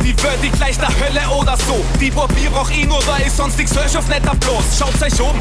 Die 0.01 0.18
wird 0.18 0.41
die 0.41 0.49
gleich 0.49 0.80
der 0.80 0.89
Hölle 0.89 1.30
oder 1.30 1.57
so. 1.57 1.86
Die 2.01 2.09
Papier 2.09 2.49
braucht 2.49 2.76
nur, 2.88 3.05
weil 3.05 3.22
ich 3.22 3.34
sonst 3.34 3.59
die 3.59 3.66
Gesellschaft 3.66 4.09
hab 4.09 4.39
bloß. 4.39 4.80
Schaut's 4.80 5.03
euch 5.03 5.22
um. 5.22 5.39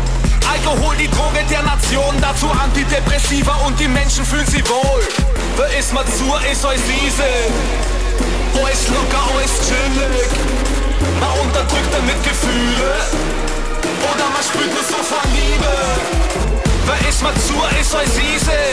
Alkohol, 0.51 0.97
die 0.97 1.09
Droge 1.09 1.43
der 1.51 1.63
Nation, 1.63 2.15
dazu 2.21 2.51
Antidepressiva 2.51 3.55
und 3.67 3.79
die 3.79 3.89
Menschen 3.89 4.25
fühlen 4.25 4.47
sich 4.47 4.69
wohl. 4.69 5.03
Wer 5.57 5.79
ist 5.79 5.93
mal 5.93 6.05
zu, 6.05 6.27
ist 6.51 6.65
euch 6.65 6.81
easy. 7.05 7.35
Alles 8.55 8.89
locker, 8.89 9.23
alles 9.33 9.53
chillig. 9.67 10.31
Man 11.21 11.33
unterdrückt 11.41 11.93
damit 11.93 12.23
Gefühle. 12.23 12.95
Oder 14.11 14.27
man 14.33 14.43
spürt 14.43 14.73
nur 14.73 14.85
so 14.85 15.03
von 15.03 15.25
Liebe. 15.33 15.75
Wer 16.87 17.09
ist 17.09 17.23
mal 17.23 17.35
zu, 17.35 17.55
ist 17.81 17.95
euch 17.95 18.15
easy. 18.35 18.65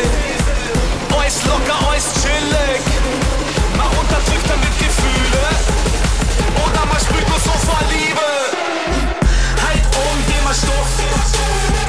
Alles 1.17 1.43
locker, 1.45 1.77
alles 1.87 2.07
chillig. 2.21 2.81
Man 3.77 3.87
unterdrückt 3.87 4.47
damit 4.47 4.75
Gefühle. 4.77 5.43
Oder 6.65 6.85
man 6.85 6.99
spürt 6.99 7.27
nur 7.27 7.39
so 7.39 7.51
vor 7.65 7.79
Liebe. 7.89 8.31
Halt 10.51 10.63
um, 10.63 11.73
geh 11.73 11.80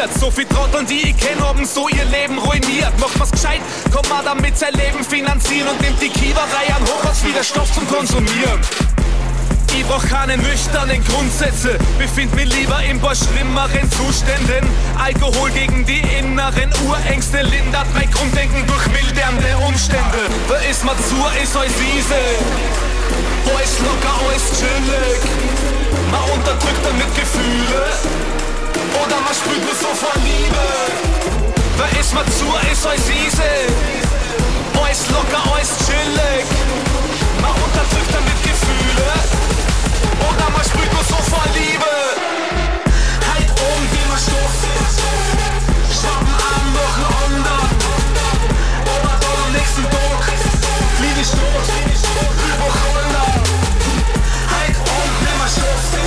viert. 0.00 0.20
So 0.20 0.30
viel 0.30 0.46
Trotteln, 0.46 0.86
die 0.86 1.10
ich 1.10 1.16
kenne, 1.16 1.46
haben 1.46 1.64
so 1.64 1.88
ihr 1.88 2.04
Leben 2.06 2.38
ruiniert. 2.38 2.98
Macht 2.98 3.18
man's 3.18 3.30
gescheit, 3.30 3.60
kann 3.92 4.08
man 4.08 4.24
damit 4.24 4.58
sein 4.58 4.72
Leben 4.74 5.04
finanzieren 5.04 5.68
und 5.68 5.80
nimmt 5.80 6.00
die 6.00 6.08
Kiewerei 6.08 6.74
an 6.74 6.82
hoch 6.86 7.04
als 7.04 7.24
wieder 7.24 7.44
Stoff 7.44 7.72
zum 7.72 7.86
Konsumieren. 7.86 8.60
Ich 9.76 9.86
brauch 9.86 10.04
keine 10.04 10.36
nüchternen 10.36 11.02
Grundsätze, 11.04 11.78
befind 11.96 12.34
mich 12.34 12.52
lieber 12.52 12.82
in 12.82 13.00
paar 13.00 13.14
schlimmeren 13.14 13.88
Zuständen. 13.92 14.68
Alkohol 14.98 15.50
gegen 15.50 15.86
die 15.86 16.00
inneren 16.18 16.70
Urängste 16.86 17.42
lindert 17.42 17.86
mein 17.94 18.10
Grunddenken 18.10 18.66
durch 18.66 18.86
mildernde 18.88 19.56
Umstände. 19.66 20.26
Wer 20.48 20.70
ist 20.70 20.84
mal 20.84 20.96
zu, 20.96 21.16
ist 21.42 21.56
euch 21.56 21.70
wiese. 21.78 22.20
Alles 23.46 23.78
locker, 23.78 24.14
alles 24.26 24.58
chillig. 24.58 25.20
Man 26.10 26.30
unterdrückt 26.30 26.84
damit 26.84 27.14
Gefühle. 27.14 28.29
Oder 29.02 29.20
man 29.20 29.34
spürt 29.34 29.62
nur 29.64 29.74
so 29.74 29.94
vor 29.94 30.12
Liebe. 30.24 30.66
Wer 31.76 32.00
ist 32.00 32.12
mal 32.14 32.24
zu, 32.26 32.46
ist 32.70 32.84
euch 32.86 33.08
wiese. 33.08 33.50
Alles 34.82 35.08
locker, 35.10 35.40
alles 35.52 35.70
chillig. 35.86 36.44
Man 37.40 37.52
unterdrückt 37.52 38.12
damit 38.12 38.42
Gefühle. 38.42 39.08
Oder 40.28 40.50
man 40.50 40.64
sprüht 40.64 40.92
nur 40.92 41.04
so 41.04 41.16
vor 41.30 41.44
Liebe. 41.54 41.94
Halt 43.30 43.50
um, 43.50 43.80
wie 43.92 44.06
man 44.10 44.18
Stoff. 44.18 44.56
Schwappen 45.94 46.34
am 46.52 46.66
Wochenende. 46.80 47.56
Aber 48.94 49.14
dann 49.22 49.38
am 49.46 49.52
nächsten 49.52 49.84
Tag. 49.84 50.22
Fliege 50.98 51.20
ich 51.22 51.30
tot. 51.30 51.66
Über 52.50 52.70
Holland. 52.82 53.46
Halt 54.52 54.76
um, 54.76 55.10
wie 55.24 55.38
man 55.38 55.48
Stoff. 55.48 55.99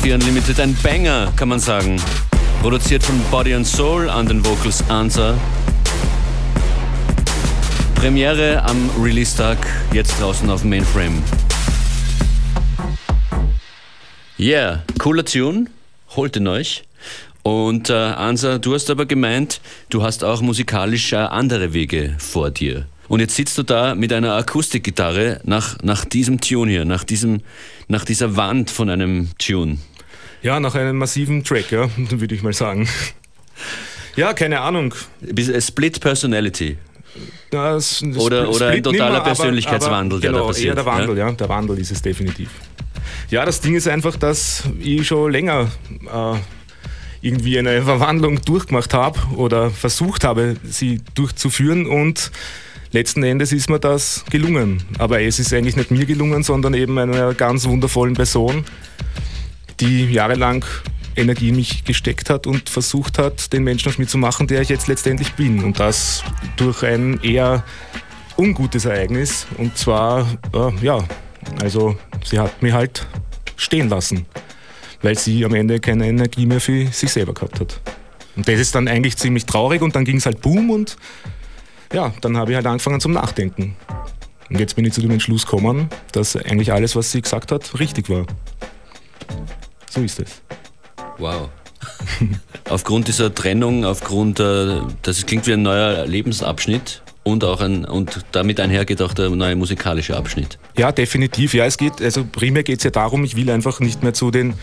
FM4 0.00 0.14
Unlimited, 0.14 0.60
ein 0.60 0.76
Banger, 0.82 1.32
kann 1.36 1.48
man 1.48 1.58
sagen. 1.58 2.00
Produziert 2.62 3.02
von 3.02 3.20
Body 3.30 3.54
and 3.54 3.66
Soul 3.66 4.08
an 4.08 4.26
den 4.26 4.44
Vocals 4.44 4.82
Answer. 4.88 5.36
Premiere 7.96 8.62
am 8.62 8.88
Release-Tag, 8.98 9.58
jetzt 9.92 10.18
draußen 10.20 10.48
auf 10.48 10.64
Mainframe. 10.64 11.22
Yeah, 14.38 14.82
cooler 14.98 15.24
Tune, 15.24 15.66
holt 16.16 16.36
ihn 16.36 16.48
euch. 16.48 16.84
Und 17.42 17.90
äh, 17.90 17.94
Ansa, 17.94 18.58
du 18.58 18.74
hast 18.74 18.88
aber 18.90 19.06
gemeint, 19.06 19.60
du 19.90 20.02
hast 20.02 20.24
auch 20.24 20.40
musikalisch 20.40 21.12
äh, 21.12 21.16
andere 21.16 21.74
Wege 21.74 22.14
vor 22.18 22.50
dir. 22.50 22.86
Und 23.08 23.20
jetzt 23.20 23.34
sitzt 23.34 23.58
du 23.58 23.64
da 23.64 23.94
mit 23.94 24.12
einer 24.12 24.34
Akustikgitarre 24.34 25.40
nach, 25.44 25.76
nach 25.82 26.04
diesem 26.04 26.40
Tune 26.40 26.70
hier, 26.70 26.84
nach, 26.84 27.04
diesem, 27.04 27.42
nach 27.88 28.04
dieser 28.04 28.36
Wand 28.36 28.70
von 28.70 28.88
einem 28.88 29.30
Tune. 29.36 29.78
Ja, 30.42 30.58
nach 30.60 30.74
einem 30.74 30.96
massiven 30.96 31.44
Track, 31.44 31.70
ja, 31.70 31.88
würde 31.96 32.34
ich 32.34 32.42
mal 32.42 32.52
sagen. 32.52 32.88
Ja, 34.16 34.32
keine 34.32 34.60
Ahnung. 34.60 34.94
Bis- 35.20 35.48
äh, 35.48 35.60
Split 35.60 36.00
Personality. 36.00 36.76
Das, 37.50 38.02
das 38.04 38.16
Oder- 38.22 38.48
oder 38.48 38.68
ein 38.68 38.82
totaler 38.82 39.04
nimmer, 39.06 39.16
aber- 39.16 39.24
Persönlichkeitswandel, 39.24 40.18
aber, 40.18 40.20
der 40.22 40.30
da 40.32 40.36
genau, 40.38 40.46
passiert, 40.48 40.68
Eher 40.68 40.74
der 40.76 40.86
Wandel, 40.86 41.18
ja? 41.18 41.32
der 41.32 41.48
Wandel 41.48 41.78
ist 41.78 41.90
es 41.90 42.00
definitiv. 42.02 42.48
Ja, 43.30 43.44
das 43.44 43.60
Ding 43.60 43.74
ist 43.74 43.88
einfach, 43.88 44.16
dass 44.16 44.64
ich 44.80 45.06
schon 45.06 45.32
länger 45.32 45.70
äh, 46.06 46.38
irgendwie 47.20 47.58
eine 47.58 47.82
Verwandlung 47.82 48.40
durchgemacht 48.42 48.94
habe 48.94 49.18
oder 49.36 49.70
versucht 49.70 50.24
habe, 50.24 50.56
sie 50.64 51.00
durchzuführen 51.14 51.86
und 51.86 52.30
letzten 52.92 53.22
Endes 53.24 53.52
ist 53.52 53.68
mir 53.68 53.80
das 53.80 54.24
gelungen. 54.30 54.82
Aber 54.98 55.20
es 55.20 55.38
ist 55.38 55.52
eigentlich 55.52 55.76
nicht 55.76 55.90
mir 55.90 56.06
gelungen, 56.06 56.42
sondern 56.44 56.74
eben 56.74 56.96
einer 56.98 57.34
ganz 57.34 57.66
wundervollen 57.66 58.14
Person, 58.14 58.64
die 59.80 60.10
jahrelang 60.10 60.64
Energie 61.16 61.48
in 61.48 61.56
mich 61.56 61.84
gesteckt 61.84 62.30
hat 62.30 62.46
und 62.46 62.68
versucht 62.68 63.18
hat, 63.18 63.52
den 63.52 63.64
Menschen 63.64 63.88
aus 63.88 63.98
mir 63.98 64.06
zu 64.06 64.18
machen, 64.18 64.46
der 64.46 64.62
ich 64.62 64.68
jetzt 64.68 64.86
letztendlich 64.86 65.34
bin. 65.34 65.64
Und 65.64 65.80
das 65.80 66.22
durch 66.56 66.82
ein 66.82 67.20
eher 67.22 67.64
ungutes 68.36 68.84
Ereignis. 68.84 69.46
Und 69.58 69.76
zwar, 69.76 70.26
äh, 70.54 70.72
ja, 70.84 71.04
also 71.60 71.96
sie 72.24 72.38
hat 72.38 72.62
mich 72.62 72.72
halt 72.72 73.06
stehen 73.56 73.88
lassen, 73.88 74.26
weil 75.02 75.18
sie 75.18 75.44
am 75.44 75.54
Ende 75.54 75.80
keine 75.80 76.06
Energie 76.06 76.46
mehr 76.46 76.60
für 76.60 76.86
sich 76.86 77.12
selber 77.12 77.34
gehabt 77.34 77.60
hat. 77.60 77.80
Und 78.36 78.48
das 78.48 78.58
ist 78.58 78.74
dann 78.74 78.88
eigentlich 78.88 79.16
ziemlich 79.16 79.44
traurig 79.44 79.82
und 79.82 79.96
dann 79.96 80.04
ging 80.04 80.16
es 80.16 80.26
halt 80.26 80.40
boom 80.40 80.70
und 80.70 80.96
ja, 81.92 82.12
dann 82.20 82.36
habe 82.36 82.52
ich 82.52 82.56
halt 82.56 82.66
angefangen 82.66 83.00
zum 83.00 83.12
Nachdenken. 83.12 83.76
Und 84.48 84.58
jetzt 84.58 84.76
bin 84.76 84.84
ich 84.84 84.92
zu 84.92 85.00
dem 85.00 85.10
Entschluss 85.10 85.44
gekommen, 85.44 85.88
dass 86.12 86.36
eigentlich 86.36 86.72
alles, 86.72 86.96
was 86.96 87.12
sie 87.12 87.20
gesagt 87.20 87.52
hat, 87.52 87.78
richtig 87.78 88.08
war. 88.08 88.26
So 89.90 90.00
ist 90.00 90.20
es. 90.20 90.40
Wow. 91.18 91.50
aufgrund 92.68 93.08
dieser 93.08 93.34
Trennung, 93.34 93.84
aufgrund, 93.84 94.40
äh, 94.40 94.80
das 95.02 95.26
klingt 95.26 95.46
wie 95.46 95.52
ein 95.52 95.62
neuer 95.62 96.06
Lebensabschnitt 96.06 97.02
und 97.22 97.44
auch 97.44 97.60
ein, 97.60 97.84
und 97.84 98.24
damit 98.32 98.60
einhergeht 98.60 99.02
auch 99.02 99.12
der 99.12 99.30
neue 99.30 99.56
musikalische 99.56 100.16
Abschnitt. 100.16 100.58
Ja, 100.78 100.92
definitiv. 100.92 101.54
Ja, 101.54 101.66
es 101.66 101.76
geht, 101.76 102.00
also 102.00 102.24
primär 102.24 102.62
geht 102.62 102.78
es 102.78 102.84
ja 102.84 102.90
darum, 102.90 103.24
ich 103.24 103.36
will 103.36 103.50
einfach 103.50 103.80
nicht 103.80 104.02
mehr 104.02 104.14
zu 104.14 104.30
den 104.30 104.54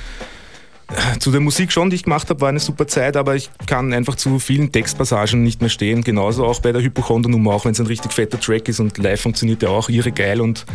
zu 1.19 1.31
der 1.31 1.41
Musik 1.41 1.73
schon, 1.73 1.89
die 1.89 1.97
ich 1.97 2.03
gemacht 2.03 2.29
habe, 2.29 2.39
war 2.39 2.47
eine 2.47 2.61
super 2.61 2.87
Zeit, 2.87 3.17
aber 3.17 3.35
ich 3.35 3.49
kann 3.65 3.91
einfach 3.91 4.15
zu 4.15 4.39
vielen 4.39 4.71
Textpassagen 4.71 5.43
nicht 5.43 5.59
mehr 5.59 5.69
stehen. 5.69 6.01
Genauso 6.01 6.45
auch 6.45 6.61
bei 6.61 6.71
der 6.71 6.81
Hypochonder-Nummer, 6.81 7.51
auch 7.51 7.65
wenn 7.65 7.73
es 7.73 7.79
ein 7.81 7.87
richtig 7.87 8.13
fetter 8.13 8.39
Track 8.39 8.69
ist 8.69 8.79
und 8.79 8.97
live 8.97 9.19
funktioniert 9.19 9.61
der 9.61 9.69
auch 9.69 9.89
irre 9.89 10.13
geil 10.13 10.39
und 10.39 10.65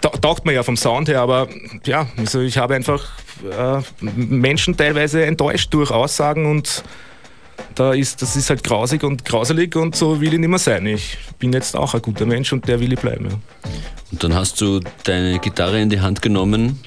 taugt 0.00 0.44
mir 0.44 0.52
ja 0.52 0.62
vom 0.62 0.76
Sound 0.76 1.08
her, 1.08 1.20
aber 1.20 1.48
ja, 1.84 2.06
also 2.16 2.40
ich 2.40 2.58
habe 2.58 2.74
einfach 2.74 3.04
äh, 3.42 3.80
Menschen 4.00 4.76
teilweise 4.76 5.24
enttäuscht 5.24 5.72
durch 5.74 5.90
Aussagen 5.90 6.46
und 6.46 6.82
da 7.74 7.92
ist, 7.92 8.20
das 8.20 8.36
ist 8.36 8.50
halt 8.50 8.64
grausig 8.64 9.02
und 9.02 9.24
grauselig 9.24 9.76
und 9.76 9.96
so 9.96 10.20
will 10.20 10.32
ich 10.32 10.40
nicht 10.40 10.48
mehr 10.48 10.58
sein. 10.58 10.86
Ich 10.86 11.16
bin 11.38 11.52
jetzt 11.52 11.76
auch 11.76 11.94
ein 11.94 12.02
guter 12.02 12.26
Mensch 12.26 12.52
und 12.52 12.66
der 12.68 12.80
will 12.80 12.92
ich 12.92 12.98
bleiben. 12.98 13.28
Ja. 13.30 13.70
Und 14.10 14.22
dann 14.22 14.34
hast 14.34 14.60
du 14.60 14.80
deine 15.04 15.38
Gitarre 15.38 15.80
in 15.80 15.88
die 15.88 16.00
Hand 16.00 16.20
genommen 16.20 16.80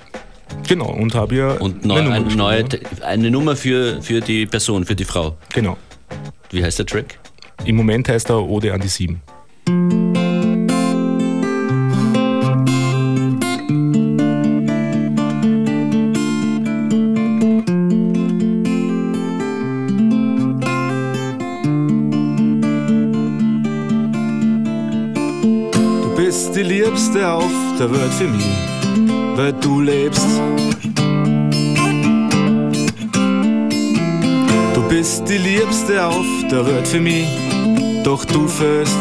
Genau, 0.67 0.91
und 0.91 1.15
habe 1.15 1.35
ihr 1.35 1.57
und 1.59 1.85
neu, 1.85 1.99
eine 1.99 2.03
Nummer 2.03 2.15
eine, 2.15 2.35
neue, 2.35 2.59
ja. 2.61 3.05
eine 3.05 3.31
Nummer 3.31 3.55
für, 3.55 4.01
für 4.01 4.21
die 4.21 4.45
Person, 4.45 4.85
für 4.85 4.95
die 4.95 5.05
Frau. 5.05 5.37
Genau. 5.53 5.77
Wie 6.51 6.63
heißt 6.63 6.79
der 6.79 6.85
Track? 6.85 7.19
Im 7.65 7.75
Moment 7.75 8.09
heißt 8.09 8.29
er 8.29 8.43
Ode 8.43 8.73
an 8.73 8.81
die 8.81 8.87
Sieben. 8.87 9.21
Die 26.95 27.01
Liebste 27.01 27.29
auf 27.29 27.51
der 27.77 27.91
Welt 27.91 28.13
für 28.13 28.27
mich, 28.27 28.45
weil 29.35 29.51
du 29.53 29.81
lebst. 29.81 30.25
Du 34.73 34.81
bist 34.87 35.27
die 35.27 35.37
Liebste 35.37 36.05
auf 36.05 36.25
der 36.49 36.65
Welt 36.65 36.87
für 36.87 37.01
mich, 37.01 37.27
doch 38.05 38.23
du 38.23 38.47
fehlst. 38.47 38.95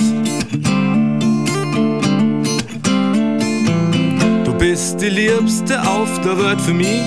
Du 4.44 4.52
bist 4.58 5.00
die 5.00 5.10
Liebste 5.10 5.80
auf 5.80 6.20
der 6.22 6.36
Welt 6.36 6.60
für 6.60 6.74
mich, 6.74 7.02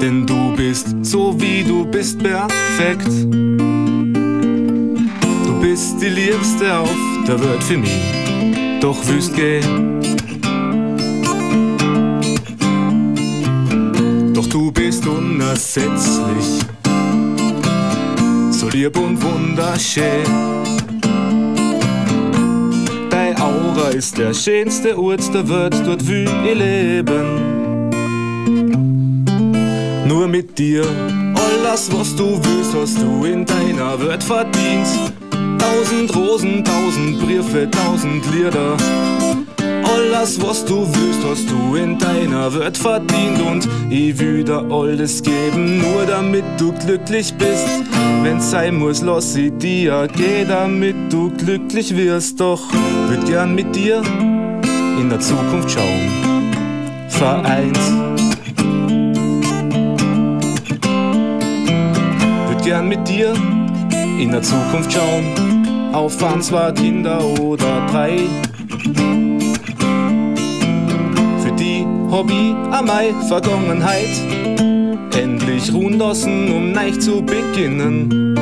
denn 0.00 0.26
du 0.26 0.56
bist 0.56 0.96
so 1.02 1.38
wie 1.38 1.62
du 1.62 1.84
bist 1.84 2.18
perfekt. 2.22 3.12
Du 5.44 5.60
bist 5.60 6.00
die 6.00 6.08
Liebste 6.08 6.78
auf 6.78 6.96
der 7.28 7.38
Welt 7.38 7.62
für 7.62 7.76
mich, 7.76 8.80
doch 8.80 8.96
wüsst 9.08 9.36
geh. 9.36 9.60
Unersetzlich, 15.76 16.64
so 18.50 18.68
lieb 18.68 18.96
und 18.98 19.22
wunderschön. 19.22 20.24
Aura 23.38 23.90
ist 23.90 24.16
der 24.16 24.32
schönste 24.32 24.98
Ort 24.98 25.32
der 25.32 25.48
Welt, 25.48 25.74
dort 25.84 26.06
will 26.08 26.26
ich 26.44 26.54
leben. 26.54 27.90
Nur 30.08 30.26
mit 30.26 30.58
dir, 30.58 30.84
alles 31.34 31.90
was 31.92 32.16
du 32.16 32.40
willst, 32.42 32.74
hast 32.74 32.98
du 33.02 33.24
in 33.24 33.44
deiner 33.44 34.00
Welt 34.00 34.24
verdient. 34.24 34.88
Tausend 35.58 36.16
Rosen, 36.16 36.64
tausend 36.64 37.20
Briefe, 37.20 37.68
tausend 37.70 38.24
Lieder. 38.34 38.76
Alles 39.96 40.38
was 40.42 40.62
du 40.62 40.86
willst, 40.86 41.20
hast 41.24 41.50
du 41.50 41.74
in 41.74 41.98
deiner 41.98 42.52
Welt 42.52 42.76
verdient 42.76 43.40
und 43.40 43.66
ich 43.88 44.18
will 44.18 44.44
dir 44.44 44.62
alles 44.70 45.22
geben, 45.22 45.78
nur 45.78 46.04
damit 46.04 46.44
du 46.58 46.70
glücklich 46.72 47.32
bist. 47.32 47.66
Wenn's 48.22 48.50
sein 48.50 48.76
muss, 48.76 49.00
lass 49.00 49.34
ich 49.36 49.56
dir, 49.56 50.06
geh 50.14 50.44
damit 50.44 50.96
du 51.10 51.30
glücklich 51.30 51.96
wirst. 51.96 52.38
Doch 52.40 52.60
würd 53.08 53.24
gern 53.26 53.54
mit 53.54 53.74
dir 53.74 54.02
in 55.00 55.08
der 55.08 55.20
Zukunft 55.20 55.70
schauen. 55.70 56.10
Vereint. 57.08 57.78
Würd 62.48 62.62
gern 62.62 62.86
mit 62.86 63.08
dir 63.08 63.32
in 64.20 64.30
der 64.30 64.42
Zukunft 64.42 64.92
schauen. 64.92 65.94
Auf 65.94 66.22
ein, 66.22 66.42
zwei 66.42 66.70
Kinder 66.72 67.24
oder 67.40 67.86
drei. 67.90 68.18
Hobby 72.16 72.56
an 72.70 72.86
meine 72.86 73.20
Vergangenheit 73.28 74.08
endlich 75.14 75.70
ruhen 75.70 75.98
lassen, 75.98 76.50
um 76.50 76.72
neu 76.72 76.90
zu 76.92 77.20
beginnen. 77.20 78.34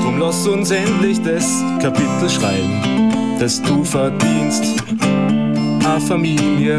Drum 0.00 0.20
lass 0.20 0.46
uns 0.46 0.70
endlich 0.70 1.20
das 1.20 1.64
Kapitel 1.82 2.30
schreiben, 2.30 3.10
das 3.40 3.60
du 3.62 3.82
verdienst, 3.82 4.84
a 5.84 5.98
Familie. 5.98 6.76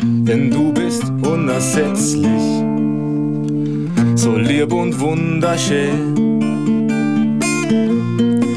Denn 0.00 0.50
du 0.50 0.72
bist 0.72 1.04
unersetzlich, 1.20 2.42
so 4.14 4.34
lieb 4.34 4.72
und 4.72 4.98
wunderschön. 4.98 6.40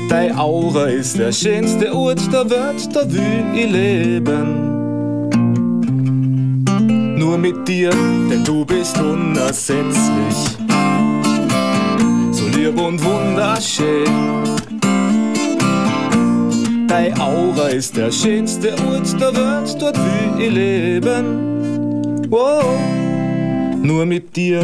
Dein 0.08 0.38
Aura 0.38 0.86
ist 0.86 1.20
der 1.20 1.34
schönste 1.34 1.94
Ort 1.94 2.22
der 2.32 2.50
Welt, 2.50 2.88
da 2.94 3.02
will 3.12 3.44
ich 3.54 3.70
leben 3.70 4.69
nur 7.30 7.38
mit 7.38 7.68
dir, 7.68 7.92
denn 7.92 8.44
du 8.44 8.66
bist 8.66 9.00
unersetzlich. 9.00 10.38
So 12.32 12.48
lieb 12.48 12.80
und 12.82 13.04
wunderschön. 13.04 14.08
Dein 16.88 17.20
Aura 17.20 17.68
ist 17.68 17.96
der 17.96 18.12
schönste 18.12 18.72
Ort 18.88 19.22
der 19.22 19.36
Welt, 19.36 19.78
dort 19.80 19.98
will 19.98 20.42
ich 20.44 20.52
leben. 20.52 22.26
Wow, 22.30 22.80
nur 23.80 24.08
mit 24.08 24.36
dir. 24.36 24.62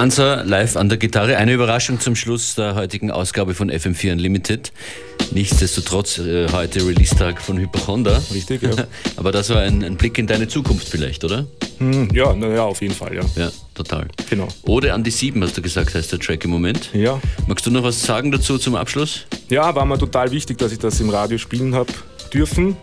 Ansa 0.00 0.44
live 0.46 0.76
an 0.76 0.88
der 0.88 0.96
Gitarre. 0.96 1.36
Eine 1.36 1.52
Überraschung 1.52 2.00
zum 2.00 2.16
Schluss 2.16 2.54
der 2.54 2.74
heutigen 2.74 3.10
Ausgabe 3.10 3.52
von 3.52 3.70
FM4 3.70 4.12
Unlimited. 4.12 4.72
Nichtsdestotrotz 5.32 6.16
äh, 6.16 6.50
heute 6.50 6.86
Release-Tag 6.86 7.42
von 7.42 7.58
Hypochonda. 7.58 8.22
Richtig, 8.32 8.62
ja. 8.62 8.70
Aber 9.18 9.30
das 9.30 9.50
war 9.50 9.60
ein, 9.60 9.84
ein, 9.84 9.98
Blick 9.98 10.16
in 10.16 10.26
deine 10.26 10.48
Zukunft 10.48 10.88
vielleicht, 10.88 11.22
oder? 11.22 11.44
Hm, 11.76 12.08
ja, 12.14 12.34
naja, 12.34 12.62
auf 12.62 12.80
jeden 12.80 12.94
Fall, 12.94 13.14
ja. 13.14 13.20
Ja, 13.36 13.52
total. 13.74 14.08
Genau. 14.30 14.48
Ode 14.62 14.94
an 14.94 15.04
die 15.04 15.10
Sieben, 15.10 15.44
hast 15.44 15.58
du 15.58 15.60
gesagt, 15.60 15.94
heißt 15.94 16.10
der 16.12 16.18
Track 16.18 16.46
im 16.46 16.50
Moment. 16.50 16.88
Ja. 16.94 17.20
Magst 17.46 17.66
du 17.66 17.70
noch 17.70 17.82
was 17.82 18.02
sagen 18.02 18.32
dazu 18.32 18.56
zum 18.56 18.76
Abschluss? 18.76 19.26
Ja, 19.50 19.74
war 19.74 19.84
mir 19.84 19.98
total 19.98 20.30
wichtig, 20.30 20.56
dass 20.56 20.72
ich 20.72 20.78
das 20.78 20.98
im 21.00 21.10
Radio 21.10 21.36
spielen 21.36 21.74
habe 21.74 21.92
dürfen, 22.32 22.74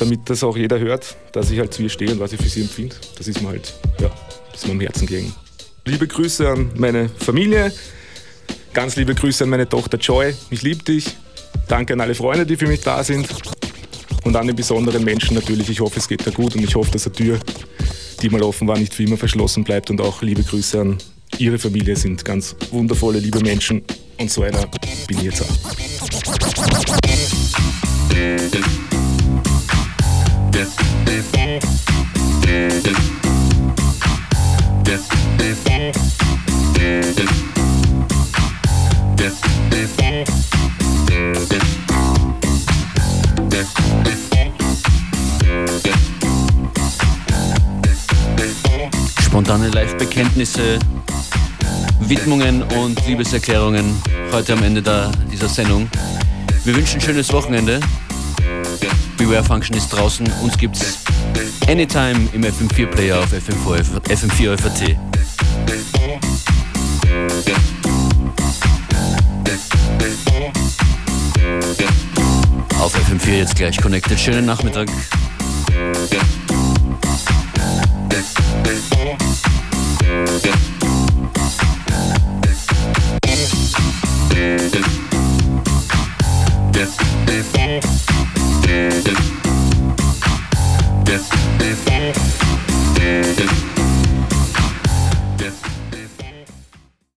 damit 0.00 0.28
das 0.28 0.42
auch 0.42 0.56
jeder 0.56 0.80
hört, 0.80 1.16
dass 1.30 1.52
ich 1.52 1.60
halt 1.60 1.72
zu 1.72 1.84
ihr 1.84 1.90
stehe 1.90 2.10
und 2.10 2.18
was 2.18 2.32
ich 2.32 2.42
für 2.42 2.48
sie 2.48 2.62
empfinde. 2.62 2.96
Das 3.16 3.28
ist 3.28 3.40
mir 3.40 3.50
halt, 3.50 3.72
ja, 4.00 4.10
das 4.50 4.62
ist 4.62 4.66
mir 4.66 4.72
am 4.72 4.80
Herzen 4.80 5.06
gelegen. 5.06 5.32
Liebe 5.86 6.08
Grüße 6.08 6.48
an 6.48 6.70
meine 6.76 7.10
Familie. 7.10 7.70
Ganz 8.72 8.96
liebe 8.96 9.14
Grüße 9.14 9.44
an 9.44 9.50
meine 9.50 9.68
Tochter 9.68 9.98
Joy. 9.98 10.34
Ich 10.48 10.62
liebe 10.62 10.82
dich. 10.82 11.14
Danke 11.68 11.92
an 11.92 12.00
alle 12.00 12.14
Freunde, 12.14 12.46
die 12.46 12.56
für 12.56 12.66
mich 12.66 12.80
da 12.80 13.04
sind. 13.04 13.28
Und 14.24 14.34
an 14.34 14.46
den 14.46 14.56
besonderen 14.56 15.04
Menschen 15.04 15.34
natürlich. 15.34 15.68
Ich 15.68 15.80
hoffe, 15.80 15.98
es 15.98 16.08
geht 16.08 16.24
dir 16.24 16.32
gut 16.32 16.56
und 16.56 16.64
ich 16.64 16.74
hoffe, 16.74 16.90
dass 16.90 17.04
die 17.04 17.10
Tür, 17.10 17.38
die 18.22 18.30
mal 18.30 18.42
offen 18.42 18.66
war, 18.66 18.78
nicht 18.78 18.94
für 18.94 19.02
immer 19.02 19.18
verschlossen 19.18 19.62
bleibt. 19.62 19.90
Und 19.90 20.00
auch 20.00 20.22
liebe 20.22 20.42
Grüße 20.42 20.80
an 20.80 20.96
ihre 21.36 21.58
Familie, 21.58 21.96
sind 21.96 22.24
ganz 22.24 22.56
wundervolle, 22.70 23.18
liebe 23.18 23.40
Menschen. 23.40 23.82
Und 24.18 24.30
so 24.30 24.42
einer 24.42 24.66
bin 25.06 25.18
ich 25.18 25.24
jetzt 25.24 25.42
auch. 25.42 25.48
Spontane 49.20 49.68
Live-Bekenntnisse, 49.68 50.78
Widmungen 52.00 52.62
und 52.62 53.06
Liebeserklärungen 53.06 53.96
heute 54.32 54.52
am 54.52 54.62
Ende 54.62 54.82
der, 54.82 55.10
dieser 55.32 55.48
Sendung. 55.48 55.88
Wir 56.64 56.76
wünschen 56.76 56.98
ein 56.98 57.00
schönes 57.00 57.32
Wochenende. 57.32 57.80
Beware 59.16 59.44
Function 59.44 59.76
ist 59.76 59.88
draußen. 59.88 60.26
Uns 60.42 60.56
gibt's 60.56 60.98
anytime 61.66 62.28
im 62.32 62.42
FM4 62.42 62.86
Player 62.86 63.18
auf 63.20 63.32
FM4, 63.32 63.82
FM4 64.08 64.58
FAT. 64.58 64.96
Auf 72.80 72.94
FM4 72.96 73.36
jetzt 73.36 73.56
gleich 73.56 73.76
connected. 73.80 74.18
Schönen 74.18 74.46
Nachmittag. 74.46 74.88
Yeah. 87.56 88.03